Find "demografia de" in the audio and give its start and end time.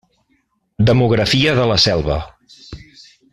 0.89-1.67